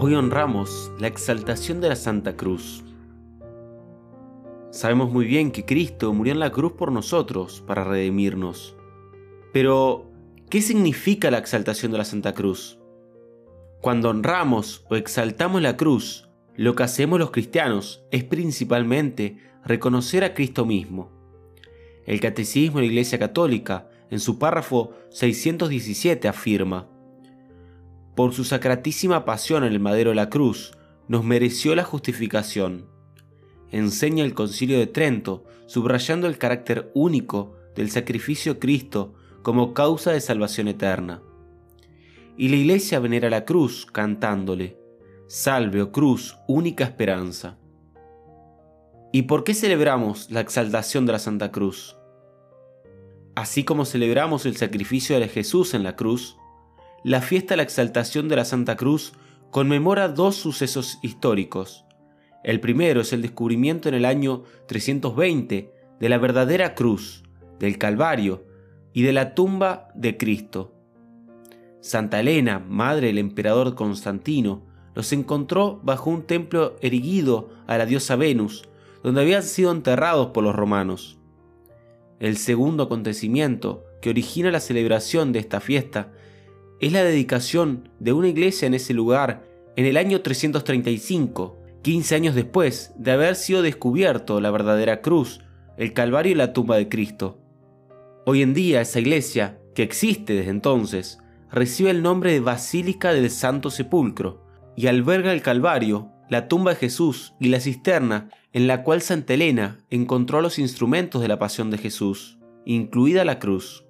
[0.00, 2.84] Hoy honramos la exaltación de la Santa Cruz.
[4.70, 8.76] Sabemos muy bien que Cristo murió en la cruz por nosotros para redimirnos.
[9.52, 10.08] Pero,
[10.50, 12.78] ¿qué significa la exaltación de la Santa Cruz?
[13.80, 20.32] Cuando honramos o exaltamos la cruz, lo que hacemos los cristianos es principalmente reconocer a
[20.32, 21.10] Cristo mismo.
[22.06, 26.86] El Catecismo de la Iglesia Católica, en su párrafo 617, afirma,
[28.18, 30.72] por su sacratísima pasión en el madero de la cruz,
[31.06, 32.88] nos mereció la justificación.
[33.70, 40.20] Enseña el Concilio de Trento, subrayando el carácter único del sacrificio Cristo como causa de
[40.20, 41.22] salvación eterna.
[42.36, 44.76] Y la Iglesia venera la cruz cantándole,
[45.28, 47.56] Salve, oh cruz, única esperanza.
[49.12, 51.96] ¿Y por qué celebramos la exaltación de la Santa Cruz?
[53.36, 56.36] Así como celebramos el sacrificio de Jesús en la cruz,
[57.04, 59.12] la fiesta de la exaltación de la Santa Cruz
[59.50, 61.84] conmemora dos sucesos históricos.
[62.42, 67.24] El primero es el descubrimiento en el año 320 de la verdadera cruz,
[67.58, 68.44] del Calvario
[68.92, 70.74] y de la tumba de Cristo.
[71.80, 78.16] Santa Elena, madre del emperador Constantino, los encontró bajo un templo erigido a la diosa
[78.16, 78.68] Venus,
[79.02, 81.18] donde habían sido enterrados por los romanos.
[82.18, 86.12] El segundo acontecimiento que origina la celebración de esta fiesta
[86.80, 89.44] es la dedicación de una iglesia en ese lugar
[89.76, 95.40] en el año 335, 15 años después de haber sido descubierto la verdadera cruz,
[95.76, 97.38] el Calvario y la tumba de Cristo.
[98.26, 101.18] Hoy en día esa iglesia, que existe desde entonces,
[101.50, 104.44] recibe el nombre de Basílica del Santo Sepulcro
[104.76, 109.34] y alberga el Calvario, la tumba de Jesús y la cisterna en la cual Santa
[109.34, 113.84] Elena encontró los instrumentos de la pasión de Jesús, incluida la cruz.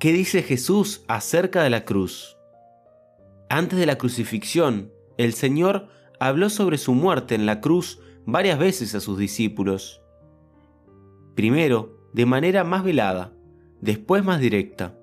[0.00, 2.38] ¿Qué dice Jesús acerca de la cruz?
[3.50, 5.88] Antes de la crucifixión, el Señor
[6.18, 10.00] habló sobre su muerte en la cruz varias veces a sus discípulos.
[11.34, 13.34] Primero, de manera más velada,
[13.82, 14.98] después más directa.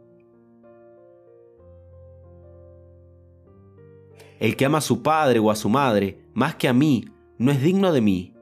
[4.40, 7.06] El que ama a su padre o a su madre más que a mí
[7.38, 8.34] no es digno de mí.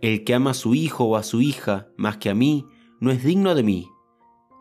[0.00, 2.66] El que ama a su hijo o a su hija más que a mí
[2.98, 3.88] no es digno de mí.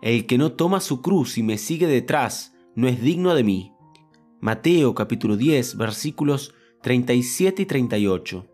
[0.01, 3.73] El que no toma su cruz y me sigue detrás no es digno de mí.
[4.39, 8.47] Mateo capítulo 10 versículos 37 y 38.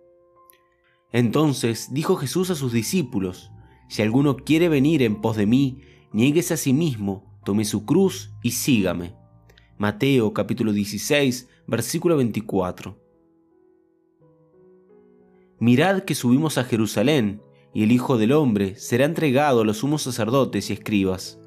[1.11, 3.51] Entonces dijo Jesús a sus discípulos,
[3.88, 8.33] Si alguno quiere venir en pos de mí, niéguese a sí mismo, tome su cruz
[8.41, 9.16] y sígame.
[9.77, 13.00] Mateo capítulo 16 versículo 24.
[15.59, 17.41] Mirad que subimos a Jerusalén,
[17.75, 21.38] y el Hijo del Hombre será entregado a los sumos sacerdotes y escribas.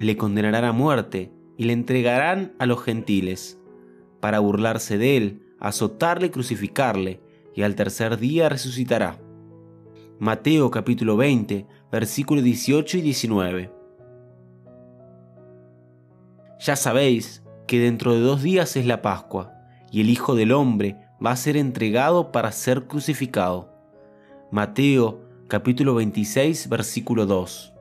[0.00, 3.56] Le condenarán a muerte y le entregarán a los gentiles,
[4.18, 7.20] para burlarse de él, azotarle y crucificarle,
[7.54, 9.20] y al tercer día resucitará.
[10.18, 13.72] Mateo capítulo 20, versículos 18 y 19.
[16.58, 19.52] Ya sabéis que dentro de dos días es la Pascua,
[19.92, 23.79] y el Hijo del Hombre va a ser entregado para ser crucificado.
[24.52, 27.72] Mateo capítulo 26 versículo 2.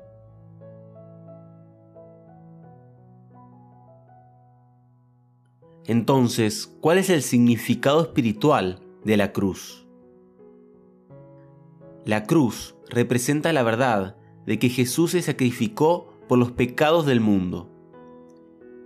[5.88, 9.88] Entonces, ¿cuál es el significado espiritual de la cruz?
[12.06, 14.16] La cruz representa la verdad
[14.46, 17.68] de que Jesús se sacrificó por los pecados del mundo.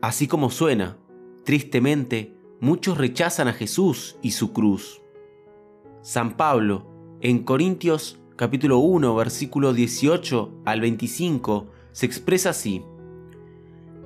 [0.02, 0.98] Así como suena,
[1.44, 5.02] tristemente, muchos rechazan a Jesús y su cruz.
[6.02, 6.93] San Pablo
[7.24, 12.84] en Corintios capítulo 1 versículo 18 al 25 se expresa así,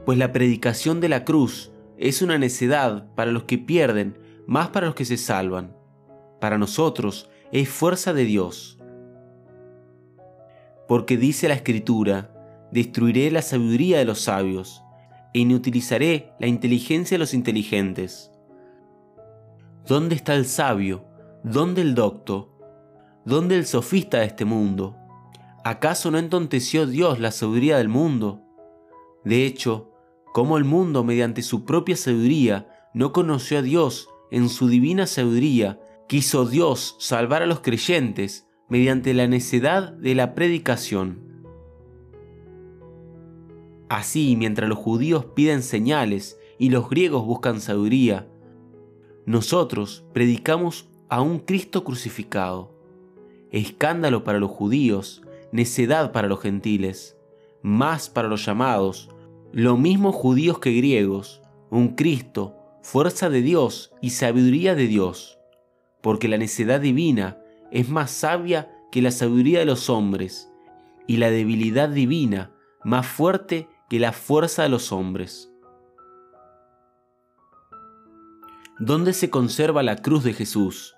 [0.06, 4.86] pues la predicación de la cruz es una necedad para los que pierden, más para
[4.86, 5.76] los que se salvan.
[6.40, 8.78] Para nosotros es fuerza de Dios.
[10.88, 14.84] Porque dice la Escritura, destruiré la sabiduría de los sabios,
[15.34, 18.32] e inutilizaré la inteligencia de los inteligentes.
[19.88, 21.04] ¿Dónde está el sabio?
[21.44, 22.57] ¿Dónde el docto?
[23.28, 24.96] ¿Dónde el sofista de este mundo?
[25.66, 28.40] ¿Acaso no entonteció Dios la sabiduría del mundo?
[29.26, 29.92] De hecho,
[30.34, 35.78] ¿cómo el mundo mediante su propia sabiduría no conoció a Dios en su divina sabiduría,
[36.08, 41.44] quiso Dios salvar a los creyentes mediante la necedad de la predicación.
[43.90, 48.30] Así, mientras los judíos piden señales y los griegos buscan sabiduría,
[49.26, 52.77] nosotros predicamos a un Cristo crucificado
[53.52, 55.22] escándalo para los judíos,
[55.52, 57.18] necedad para los gentiles,
[57.62, 59.10] más para los llamados,
[59.52, 65.40] lo mismo judíos que griegos, un Cristo, fuerza de Dios y sabiduría de Dios,
[66.02, 67.38] porque la necedad divina
[67.72, 70.50] es más sabia que la sabiduría de los hombres,
[71.08, 72.52] y la debilidad divina
[72.84, 75.52] más fuerte que la fuerza de los hombres.
[78.80, 80.97] ¿Dónde se conserva la cruz de Jesús?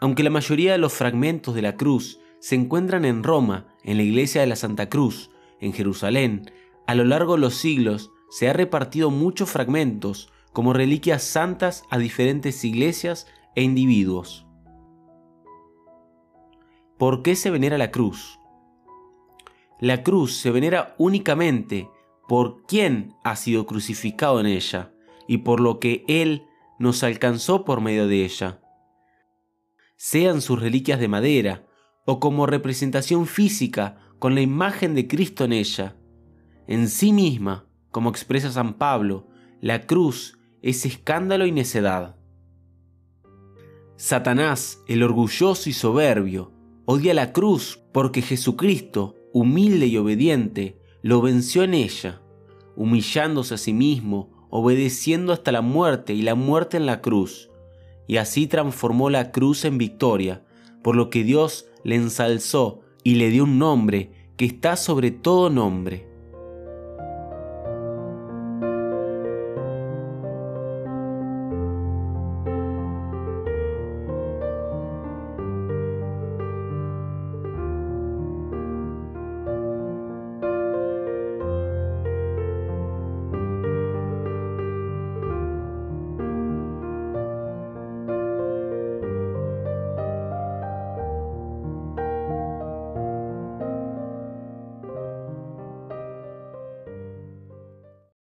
[0.00, 4.02] Aunque la mayoría de los fragmentos de la cruz se encuentran en Roma, en la
[4.02, 5.30] iglesia de la Santa Cruz,
[5.60, 6.50] en Jerusalén,
[6.86, 11.98] a lo largo de los siglos se ha repartido muchos fragmentos como reliquias santas a
[11.98, 14.46] diferentes iglesias e individuos.
[16.98, 18.38] ¿Por qué se venera la cruz?
[19.80, 21.88] La cruz se venera únicamente
[22.28, 24.92] por quien ha sido crucificado en ella
[25.26, 26.46] y por lo que Él
[26.78, 28.59] nos alcanzó por medio de ella.
[30.02, 31.66] Sean sus reliquias de madera
[32.06, 35.94] o como representación física con la imagen de Cristo en ella.
[36.66, 39.28] En sí misma, como expresa San Pablo,
[39.60, 42.16] la cruz es escándalo y necedad.
[43.96, 46.50] Satanás, el orgulloso y soberbio,
[46.86, 52.22] odia la cruz porque Jesucristo, humilde y obediente, lo venció en ella,
[52.74, 57.49] humillándose a sí mismo, obedeciendo hasta la muerte y la muerte en la cruz,
[58.10, 60.42] y así transformó la cruz en victoria,
[60.82, 65.48] por lo que Dios le ensalzó y le dio un nombre que está sobre todo
[65.48, 66.09] nombre